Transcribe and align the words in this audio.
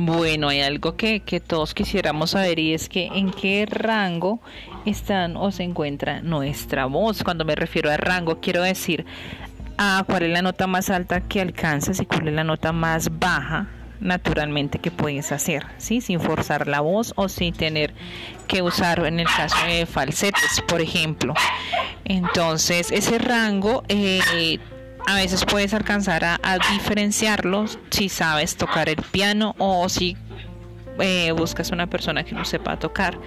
Bueno, 0.00 0.48
hay 0.48 0.60
algo 0.60 0.94
que, 0.94 1.20
que, 1.20 1.40
todos 1.40 1.74
quisiéramos 1.74 2.30
saber 2.30 2.60
y 2.60 2.72
es 2.72 2.88
que 2.88 3.06
en 3.06 3.32
qué 3.32 3.66
rango 3.68 4.38
están 4.86 5.36
o 5.36 5.50
se 5.50 5.64
encuentra 5.64 6.20
nuestra 6.22 6.86
voz. 6.86 7.24
Cuando 7.24 7.44
me 7.44 7.56
refiero 7.56 7.90
a 7.90 7.96
rango, 7.96 8.38
quiero 8.40 8.62
decir 8.62 9.04
a 9.76 10.04
cuál 10.06 10.22
es 10.22 10.30
la 10.30 10.40
nota 10.40 10.68
más 10.68 10.88
alta 10.90 11.22
que 11.22 11.40
alcanzas 11.40 11.98
y 11.98 12.06
cuál 12.06 12.28
es 12.28 12.34
la 12.34 12.44
nota 12.44 12.70
más 12.70 13.18
baja 13.18 13.66
naturalmente 13.98 14.78
que 14.78 14.92
puedes 14.92 15.32
hacer, 15.32 15.66
¿sí? 15.78 16.00
sin 16.00 16.20
forzar 16.20 16.68
la 16.68 16.78
voz 16.78 17.12
o 17.16 17.28
sin 17.28 17.52
tener 17.52 17.92
que 18.46 18.62
usar 18.62 19.04
en 19.04 19.18
el 19.18 19.26
caso 19.26 19.56
de 19.66 19.84
falsetes, 19.84 20.62
por 20.68 20.80
ejemplo. 20.80 21.34
Entonces, 22.04 22.92
ese 22.92 23.18
rango 23.18 23.82
eh, 23.88 24.60
a 25.08 25.14
veces 25.14 25.46
puedes 25.46 25.72
alcanzar 25.72 26.22
a, 26.22 26.58
diferenciarlos 26.70 27.78
si 27.88 28.10
sabes 28.10 28.56
tocar 28.56 28.90
el 28.90 28.96
piano 28.96 29.54
o 29.56 29.88
si 29.88 30.18
eh, 31.00 31.32
buscas 31.32 31.70
una 31.70 31.86
persona 31.86 32.24
que 32.24 32.34
no 32.34 32.44
sepa 32.44 32.78
tocar. 32.78 33.18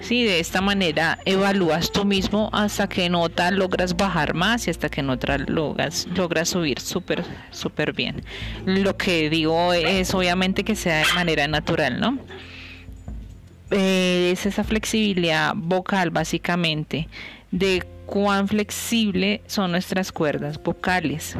Sí, 0.00 0.24
de 0.24 0.40
esta 0.40 0.60
manera 0.60 1.18
evalúas 1.24 1.90
tú 1.90 2.04
mismo 2.04 2.50
hasta 2.52 2.86
que 2.86 3.08
nota 3.08 3.50
logras 3.50 3.96
bajar 3.96 4.34
más 4.34 4.66
y 4.66 4.70
hasta 4.70 4.90
que 4.90 5.02
nota 5.02 5.38
logras, 5.38 6.06
logras 6.14 6.50
subir 6.50 6.80
súper, 6.80 7.24
súper 7.50 7.94
bien. 7.94 8.22
Lo 8.66 8.98
que 8.98 9.30
digo 9.30 9.72
es 9.72 10.12
obviamente 10.12 10.64
que 10.64 10.76
sea 10.76 10.98
de 10.98 11.14
manera 11.14 11.48
natural, 11.48 11.98
¿no? 11.98 12.18
Eh, 13.70 14.32
es 14.34 14.44
esa 14.44 14.64
flexibilidad 14.64 15.54
vocal 15.56 16.10
básicamente 16.10 17.08
de 17.52 17.82
cuán 18.06 18.48
flexible 18.48 19.42
son 19.46 19.72
nuestras 19.72 20.12
cuerdas 20.12 20.62
vocales. 20.62 21.36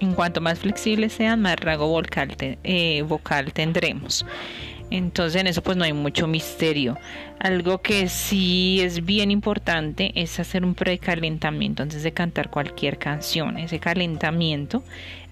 En 0.00 0.14
cuanto 0.14 0.40
más 0.40 0.60
flexibles 0.60 1.12
sean, 1.12 1.42
más 1.42 1.56
rango 1.56 1.88
vocal, 1.88 2.36
eh, 2.38 3.02
vocal 3.02 3.52
tendremos. 3.52 4.24
Entonces 4.90 5.40
en 5.40 5.46
eso 5.46 5.62
pues 5.62 5.76
no 5.76 5.84
hay 5.84 5.92
mucho 5.92 6.26
misterio. 6.26 6.96
Algo 7.38 7.80
que 7.82 8.08
sí 8.08 8.80
es 8.80 9.04
bien 9.04 9.30
importante 9.30 10.12
es 10.14 10.38
hacer 10.38 10.64
un 10.64 10.74
precalentamiento 10.74 11.82
antes 11.82 12.02
de 12.02 12.12
cantar 12.12 12.50
cualquier 12.50 12.98
canción. 12.98 13.58
Ese 13.58 13.78
calentamiento, 13.80 14.84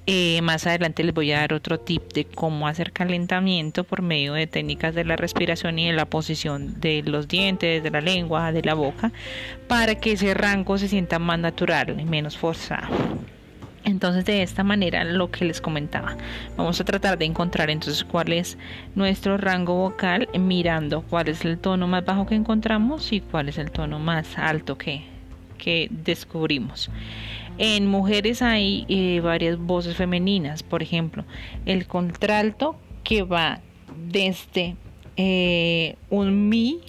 eh, 0.06 0.41
más 0.42 0.67
adelante 0.67 1.05
les 1.05 1.14
voy 1.14 1.31
a 1.31 1.39
dar 1.39 1.53
otro 1.53 1.78
tip 1.78 2.12
de 2.12 2.25
cómo 2.25 2.67
hacer 2.67 2.92
calentamiento 2.92 3.84
por 3.84 4.03
medio 4.03 4.33
de 4.33 4.48
técnicas 4.48 4.97
de 4.97 5.05
la 5.05 5.14
respiración 5.14 5.78
y 5.78 5.86
de 5.86 5.92
la 5.92 6.06
posición 6.06 6.81
de 6.81 7.05
los 7.05 7.28
dientes, 7.28 7.84
de 7.84 7.91
la 7.91 8.00
lengua, 8.00 8.50
de 8.50 8.62
la 8.62 8.75
boca, 8.75 9.12
para 9.69 9.95
que 9.95 10.12
ese 10.12 10.34
rango 10.34 10.77
se 10.77 10.89
sienta 10.89 11.20
más 11.20 11.39
natural 11.39 12.00
y 12.00 12.05
menos 12.05 12.36
forzado. 12.36 12.89
Entonces 13.84 14.25
de 14.25 14.42
esta 14.42 14.64
manera 14.64 15.05
lo 15.05 15.30
que 15.30 15.45
les 15.45 15.61
comentaba, 15.61 16.17
vamos 16.56 16.80
a 16.80 16.84
tratar 16.84 17.19
de 17.19 17.25
encontrar 17.25 17.70
entonces 17.70 18.05
cuál 18.05 18.33
es 18.33 18.58
nuestro 18.95 19.36
rango 19.36 19.75
vocal 19.75 20.28
mirando 20.39 21.03
cuál 21.03 21.28
es 21.28 21.45
el 21.45 21.58
tono 21.58 21.86
más 21.86 22.05
bajo 22.05 22.27
que 22.27 22.34
encontramos 22.34 23.12
y 23.12 23.20
cuál 23.20 23.48
es 23.48 23.58
el 23.58 23.70
tono 23.70 23.98
más 23.98 24.39
alto 24.39 24.78
que, 24.78 25.05
que 25.58 25.89
descubrimos. 25.91 26.91
En 27.58 27.86
mujeres 27.86 28.42
hay 28.42 28.86
eh, 28.89 29.20
varias 29.20 29.58
voces 29.58 29.97
femeninas, 29.97 30.62
por 30.62 30.83
ejemplo, 30.83 31.25
el 31.67 31.86
contralto 31.86 32.77
que 33.05 33.22
va 33.22 33.61
desde 34.08 34.77
eh, 35.17 35.97
un 36.11 36.48
mi 36.48 36.80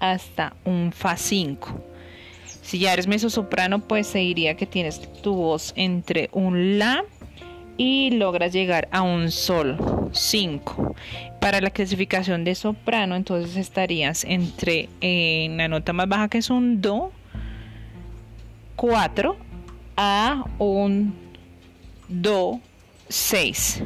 hasta 0.00 0.54
un 0.64 0.92
fa 0.92 1.16
5 1.16 1.94
si 2.64 2.78
ya 2.78 2.94
eres 2.94 3.06
soprano, 3.30 3.80
pues 3.80 4.06
se 4.06 4.20
diría 4.20 4.56
que 4.56 4.64
tienes 4.64 5.00
tu 5.20 5.34
voz 5.34 5.74
entre 5.76 6.30
un 6.32 6.78
la 6.78 7.04
y 7.76 8.10
logras 8.12 8.54
llegar 8.54 8.88
a 8.90 9.02
un 9.02 9.30
sol 9.30 9.76
5. 10.12 10.94
Para 11.42 11.60
la 11.60 11.68
clasificación 11.68 12.42
de 12.42 12.54
soprano, 12.54 13.16
entonces 13.16 13.56
estarías 13.56 14.24
entre 14.24 14.88
en 15.02 15.52
eh, 15.52 15.54
la 15.58 15.68
nota 15.68 15.92
más 15.92 16.08
baja 16.08 16.28
que 16.28 16.38
es 16.38 16.48
un 16.48 16.80
do 16.80 17.12
4 18.76 19.36
a 19.96 20.44
un 20.58 21.14
do 22.08 22.60
6. 23.08 23.82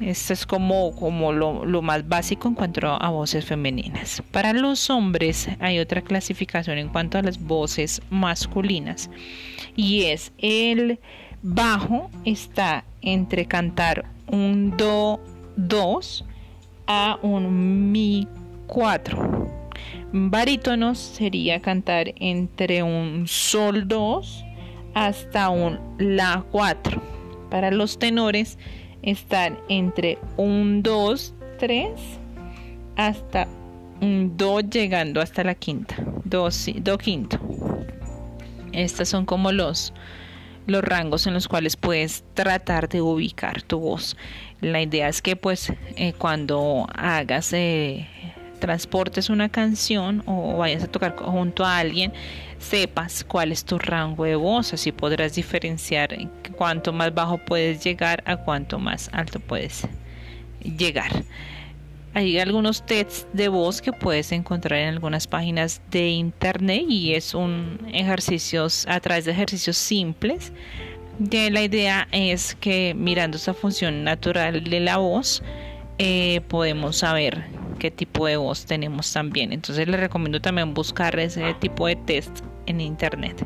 Esto 0.00 0.32
es 0.32 0.46
como, 0.46 0.96
como 0.96 1.32
lo, 1.32 1.64
lo, 1.64 1.80
más 1.80 2.08
básico 2.08 2.48
en 2.48 2.54
cuanto 2.54 2.88
a 2.88 3.08
voces 3.10 3.44
femeninas. 3.44 4.22
Para 4.32 4.52
los 4.52 4.90
hombres 4.90 5.48
hay 5.60 5.78
otra 5.78 6.02
clasificación 6.02 6.78
en 6.78 6.88
cuanto 6.88 7.18
a 7.18 7.22
las 7.22 7.40
voces 7.40 8.02
masculinas 8.10 9.10
y 9.76 10.04
es 10.04 10.32
el 10.38 10.98
bajo 11.42 12.10
está 12.24 12.84
entre 13.00 13.46
cantar 13.46 14.06
un 14.26 14.76
do 14.76 15.20
2 15.56 16.24
a 16.86 17.18
un 17.22 17.92
mi 17.92 18.26
4. 18.66 19.50
Barítonos 20.12 20.98
sería 20.98 21.62
cantar 21.62 22.12
entre 22.16 22.82
un 22.82 23.26
sol 23.28 23.86
2 23.86 24.44
hasta 24.94 25.50
un 25.50 25.78
la 25.98 26.44
4. 26.50 27.00
Para 27.50 27.70
los 27.70 27.98
tenores 27.98 28.58
están 29.02 29.58
entre 29.68 30.18
un 30.36 30.82
2, 30.82 31.34
3 31.58 31.90
hasta 32.96 33.48
un 34.00 34.36
2 34.36 34.70
llegando 34.70 35.20
hasta 35.20 35.44
la 35.44 35.54
quinta, 35.54 35.96
2 36.24 36.70
do 36.80 36.98
quinto. 36.98 37.38
Estos 38.72 39.08
son 39.08 39.26
como 39.26 39.52
los, 39.52 39.92
los 40.66 40.82
rangos 40.82 41.26
en 41.26 41.34
los 41.34 41.46
cuales 41.46 41.76
puedes 41.76 42.24
tratar 42.34 42.88
de 42.88 43.02
ubicar 43.02 43.62
tu 43.62 43.78
voz. 43.78 44.16
La 44.60 44.80
idea 44.80 45.08
es 45.08 45.20
que 45.20 45.36
pues 45.36 45.72
eh, 45.96 46.14
cuando 46.14 46.86
hagas 46.94 47.52
eh, 47.52 48.08
transportes 48.62 49.28
una 49.28 49.48
canción 49.48 50.22
o 50.24 50.56
vayas 50.56 50.84
a 50.84 50.86
tocar 50.86 51.16
junto 51.16 51.64
a 51.64 51.78
alguien, 51.78 52.12
sepas 52.60 53.24
cuál 53.24 53.50
es 53.50 53.64
tu 53.64 53.76
rango 53.76 54.22
de 54.22 54.36
voz, 54.36 54.72
así 54.72 54.92
podrás 54.92 55.34
diferenciar 55.34 56.16
cuánto 56.56 56.92
más 56.92 57.12
bajo 57.12 57.38
puedes 57.38 57.82
llegar 57.82 58.22
a 58.24 58.36
cuánto 58.36 58.78
más 58.78 59.10
alto 59.12 59.40
puedes 59.40 59.88
llegar. 60.60 61.10
Hay 62.14 62.38
algunos 62.38 62.86
tests 62.86 63.26
de 63.32 63.48
voz 63.48 63.82
que 63.82 63.92
puedes 63.92 64.30
encontrar 64.30 64.78
en 64.78 64.90
algunas 64.90 65.26
páginas 65.26 65.82
de 65.90 66.10
internet 66.10 66.84
y 66.88 67.14
es 67.14 67.34
un 67.34 67.80
ejercicio 67.92 68.68
a 68.86 69.00
través 69.00 69.24
de 69.24 69.32
ejercicios 69.32 69.76
simples. 69.76 70.52
De 71.18 71.50
la 71.50 71.62
idea 71.62 72.06
es 72.12 72.54
que 72.54 72.94
mirando 72.94 73.38
esa 73.38 73.54
función 73.54 74.04
natural 74.04 74.62
de 74.62 74.78
la 74.78 74.98
voz 74.98 75.42
eh, 75.98 76.42
podemos 76.48 76.98
saber 76.98 77.61
qué 77.82 77.90
tipo 77.90 78.26
de 78.26 78.36
voz 78.36 78.64
tenemos 78.64 79.12
también. 79.12 79.52
Entonces 79.52 79.88
les 79.88 79.98
recomiendo 79.98 80.40
también 80.40 80.72
buscar 80.72 81.18
ese 81.18 81.52
tipo 81.54 81.88
de 81.88 81.96
test 81.96 82.38
en 82.66 82.80
internet. 82.80 83.44